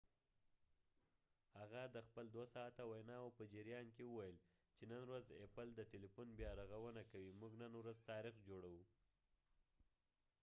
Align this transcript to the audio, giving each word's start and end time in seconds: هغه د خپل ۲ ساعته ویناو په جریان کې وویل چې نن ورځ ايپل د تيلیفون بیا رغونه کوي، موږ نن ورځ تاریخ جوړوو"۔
هغه 1.59 1.81
د 1.95 1.97
خپل 2.07 2.25
۲ 2.35 2.43
ساعته 2.55 2.83
ویناو 2.91 3.35
په 3.37 3.43
جریان 3.53 3.87
کې 3.95 4.03
وویل 4.07 4.37
چې 4.75 4.83
نن 4.91 5.01
ورځ 5.11 5.25
ايپل 5.41 5.67
د 5.75 5.81
تيلیفون 5.91 6.27
بیا 6.39 6.49
رغونه 6.61 7.01
کوي، 7.11 7.31
موږ 7.39 7.51
نن 7.61 7.71
ورځ 7.79 7.97
تاریخ 8.11 8.35
جوړوو"۔ 8.47 8.83